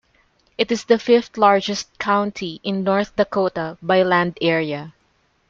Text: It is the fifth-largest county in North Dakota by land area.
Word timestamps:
It 0.57 0.71
is 0.71 0.85
the 0.85 0.97
fifth-largest 0.97 1.99
county 1.99 2.59
in 2.63 2.83
North 2.83 3.15
Dakota 3.15 3.77
by 3.83 4.01
land 4.01 4.35
area. 4.41 4.93